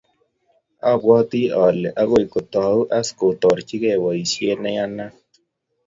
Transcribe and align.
Abwati 0.91 1.41
ale 1.63 1.87
akoi 2.01 2.25
kotau 2.33 2.79
as 2.97 3.07
kotarchikey 3.17 3.97
boisyo 4.03 4.47
neiyanat. 4.61 5.13